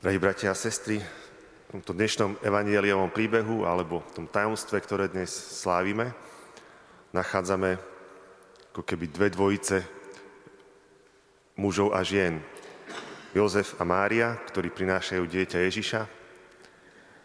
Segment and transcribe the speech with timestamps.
[0.00, 5.28] Drahí bratia a sestry, v tomto dnešnom evanieliovom príbehu alebo v tom tajomstve, ktoré dnes
[5.28, 6.16] slávime,
[7.12, 7.76] nachádzame
[8.72, 9.84] ako keby dve dvojice
[11.60, 12.40] mužov a žien.
[13.36, 16.00] Jozef a Mária, ktorí prinášajú dieťa Ježiša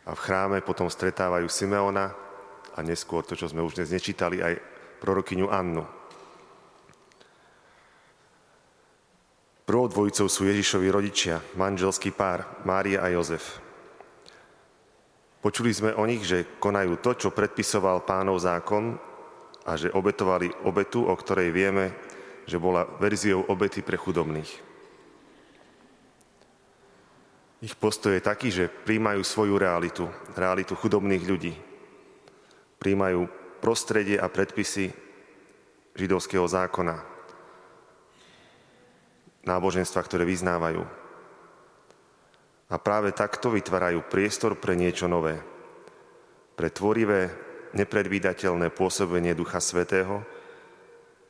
[0.03, 2.11] a v chráme potom stretávajú Simeona
[2.75, 4.59] a neskôr to, čo sme už dnes nečítali, aj
[4.99, 5.87] prorokyňu Annu.
[9.65, 13.57] Prvou dvojicou sú Ježišovi rodičia, manželský pár, Mária a Jozef.
[15.41, 18.93] Počuli sme o nich, že konajú to, čo predpisoval pánov zákon
[19.65, 21.97] a že obetovali obetu, o ktorej vieme,
[22.45, 24.51] že bola verziou obety pre chudobných.
[27.65, 30.05] Ich postoj je taký, že príjmajú svoju realitu,
[30.37, 31.57] realitu chudobných ľudí.
[32.77, 33.25] Príjmajú
[33.65, 34.93] prostredie a predpisy
[35.97, 37.14] židovského zákona,
[39.45, 40.81] náboženstva, ktoré vyznávajú.
[42.65, 45.37] A práve takto vytvárajú priestor pre niečo nové.
[46.57, 47.29] Pre tvorivé,
[47.77, 50.25] nepredvídateľné pôsobenie Ducha Svetého,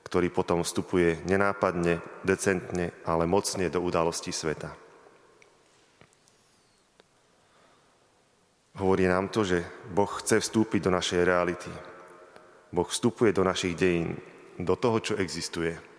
[0.07, 4.71] ktorý potom vstupuje nenápadne, decentne, ale mocne do udalostí sveta.
[8.79, 11.71] Hovorí nám to, že Boh chce vstúpiť do našej reality.
[12.71, 14.19] Boh vstupuje do našich dejín,
[14.59, 15.94] do toho, čo existuje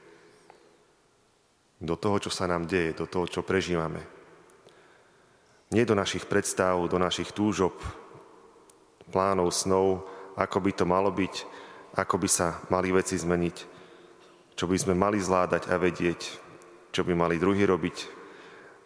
[1.86, 4.02] do toho, čo sa nám deje, do toho, čo prežívame.
[5.70, 7.78] Nie do našich predstav, do našich túžob,
[9.14, 10.02] plánov, snov,
[10.34, 11.34] ako by to malo byť,
[11.94, 13.56] ako by sa mali veci zmeniť,
[14.58, 16.20] čo by sme mali zvládať a vedieť,
[16.90, 17.96] čo by mali druhý robiť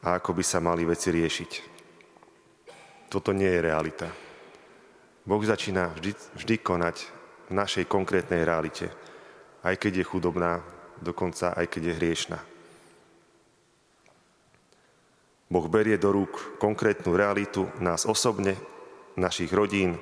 [0.04, 1.50] a ako by sa mali veci riešiť.
[3.10, 4.08] Toto nie je realita.
[5.26, 6.96] Boh začína vždy, vždy konať
[7.50, 8.88] v našej konkrétnej realite,
[9.66, 10.62] aj keď je chudobná,
[11.02, 12.49] dokonca aj keď je hriešná.
[15.50, 18.54] Boh berie do rúk konkrétnu realitu nás osobne,
[19.18, 19.98] našich rodín,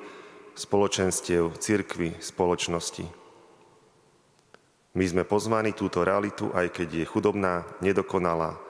[0.53, 3.09] spoločenstiev, cirkvy, spoločnosti.
[4.93, 8.61] My sme pozvaní túto realitu, aj keď je chudobná, nedokonalá,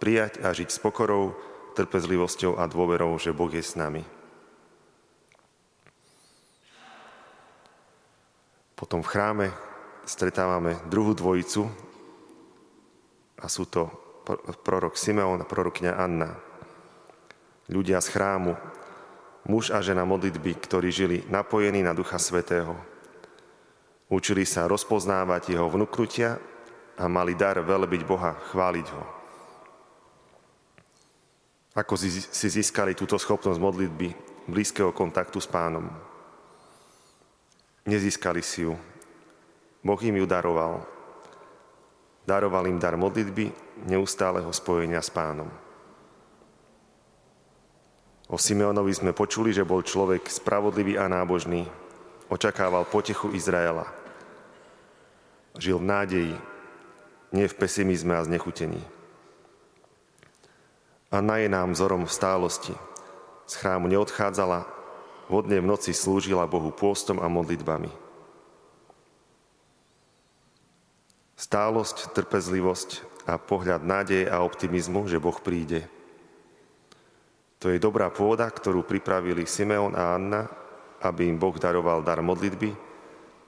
[0.00, 1.36] prijať a žiť s pokorou,
[1.76, 4.00] trpezlivosťou a dôverou, že Boh je s nami.
[8.72, 9.46] Potom v chráme
[10.08, 11.68] stretávame druhú dvojicu
[13.40, 14.03] a sú to
[14.64, 16.32] prorok Simeon a prorokňa Anna.
[17.68, 18.52] Ľudia z chrámu,
[19.48, 22.76] muž a žena modlitby, ktorí žili napojení na Ducha Svetého.
[24.08, 26.36] Učili sa rozpoznávať jeho vnúknutia
[27.00, 29.04] a mali dar velebiť Boha, chváliť ho.
[31.74, 34.08] Ako si získali túto schopnosť modlitby,
[34.46, 35.90] blízkeho kontaktu s pánom?
[37.82, 38.78] Nezískali si ju.
[39.84, 40.93] Boh im ju daroval.
[42.24, 43.52] Daroval im dar modlitby,
[43.84, 45.48] neustáleho spojenia s pánom.
[48.32, 51.68] O Simeonovi sme počuli, že bol človek spravodlivý a nábožný,
[52.32, 53.84] očakával potechu Izraela.
[55.60, 56.34] Žil v nádeji,
[57.36, 58.80] nie v pesimizme a znechutení.
[61.12, 62.74] Anna je nám vzorom v stálosti.
[63.44, 64.66] Z chrámu neodchádzala,
[65.28, 68.03] vodne v noci slúžila Bohu pôstom a modlitbami.
[71.34, 75.90] Stálosť, trpezlivosť a pohľad nádeje a optimizmu, že Boh príde.
[77.58, 80.46] To je dobrá pôda, ktorú pripravili Simeon a Anna,
[81.02, 82.70] aby im Boh daroval dar modlitby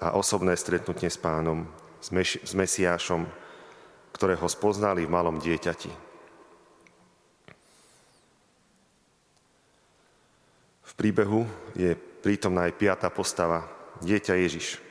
[0.01, 1.69] a osobné stretnutie s pánom,
[2.01, 3.29] s, Meš- s Mesiášom,
[4.17, 5.93] ktorého spoznali v malom dieťati.
[10.87, 11.45] V príbehu
[11.77, 11.93] je
[12.25, 13.69] prítomná aj piata postava,
[14.01, 14.86] dieťa Ježiš.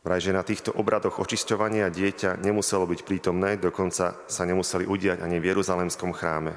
[0.00, 5.36] Vraj, že na týchto obradoch očisťovania dieťa nemuselo byť prítomné, dokonca sa nemuseli udiať ani
[5.36, 6.56] v Jeruzalemskom chráme.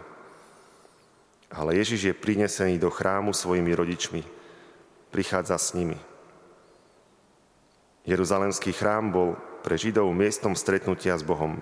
[1.51, 4.23] Ale Ježiš je prinesený do chrámu svojimi rodičmi.
[5.11, 5.99] Prichádza s nimi.
[8.07, 11.59] Jeruzalemský chrám bol pre Židov miestom stretnutia s Bohom.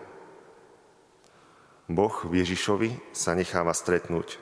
[1.90, 4.38] Boh v Ježišovi sa necháva stretnúť.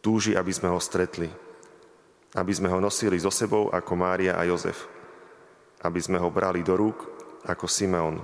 [0.00, 1.28] Túži, aby sme ho stretli.
[2.32, 5.01] Aby sme ho nosili so sebou ako Mária a Jozef
[5.82, 7.10] aby sme ho brali do rúk
[7.42, 8.22] ako Simeon,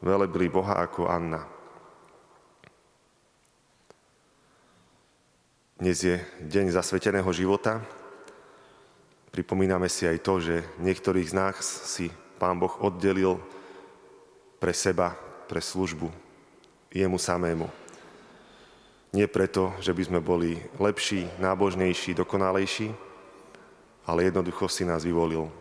[0.00, 1.44] velebili Boha ako Anna.
[5.76, 7.82] Dnes je deň zasveteného života.
[9.34, 12.08] Pripomíname si aj to, že niektorých z nás si
[12.40, 13.36] Pán Boh oddelil
[14.62, 15.12] pre seba,
[15.50, 16.08] pre službu,
[16.94, 17.66] jemu samému.
[19.12, 22.94] Nie preto, že by sme boli lepší, nábožnejší, dokonalejší,
[24.08, 25.52] ale jednoducho si nás vyvolil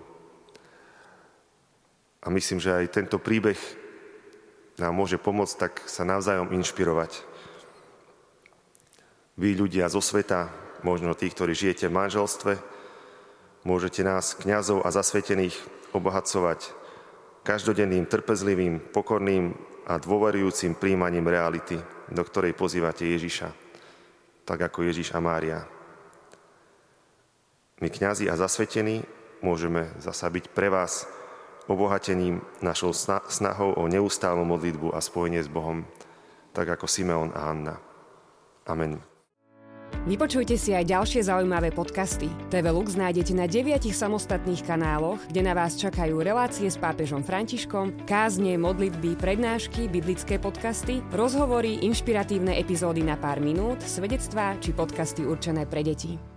[2.21, 3.57] a myslím, že aj tento príbeh
[4.77, 7.27] nám môže pomôcť tak sa navzájom inšpirovať.
[9.41, 10.53] vy ľudia zo sveta,
[10.85, 12.53] možno tí, ktorí žijete v manželstve,
[13.65, 15.57] môžete nás, kňazov a zasvetených,
[15.97, 16.71] obohacovať
[17.41, 19.57] každodenným, trpezlivým, pokorným
[19.89, 21.77] a dôverujúcim príjmaním reality,
[22.13, 23.49] do ktorej pozývate Ježiša,
[24.45, 25.65] tak ako Ježiš a Mária.
[27.81, 29.01] My, kňazi a zasvetení,
[29.41, 31.09] môžeme zasa byť pre vás
[31.67, 32.93] obohatením našou
[33.27, 35.85] snahou o neustálu modlitbu a spojenie s Bohom,
[36.55, 37.75] tak ako Simeon a Anna.
[38.67, 39.11] Amen.
[40.01, 42.25] Vypočujte si aj ďalšie zaujímavé podcasty.
[42.49, 48.07] TV Lux nájdete na deviatich samostatných kanáloch, kde na vás čakajú relácie s pápežom Františkom,
[48.09, 55.69] kázne, modlitby, prednášky, biblické podcasty, rozhovory, inšpiratívne epizódy na pár minút, svedectvá či podcasty určené
[55.69, 56.30] pre deti.